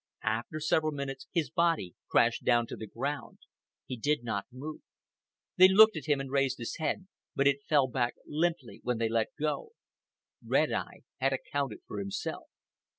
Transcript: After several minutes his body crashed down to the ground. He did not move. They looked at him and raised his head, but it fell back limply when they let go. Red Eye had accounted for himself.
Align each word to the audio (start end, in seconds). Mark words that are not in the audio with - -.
After 0.23 0.59
several 0.59 0.91
minutes 0.93 1.27
his 1.31 1.51
body 1.51 1.93
crashed 2.09 2.43
down 2.43 2.65
to 2.65 2.75
the 2.75 2.87
ground. 2.87 3.37
He 3.85 3.95
did 3.97 4.23
not 4.23 4.47
move. 4.51 4.81
They 5.57 5.67
looked 5.67 5.95
at 5.95 6.05
him 6.07 6.19
and 6.19 6.31
raised 6.31 6.57
his 6.57 6.77
head, 6.77 7.05
but 7.35 7.45
it 7.45 7.63
fell 7.69 7.87
back 7.87 8.15
limply 8.25 8.79
when 8.81 8.97
they 8.97 9.09
let 9.09 9.35
go. 9.39 9.73
Red 10.43 10.71
Eye 10.73 11.01
had 11.17 11.33
accounted 11.33 11.81
for 11.85 11.99
himself. 11.99 12.45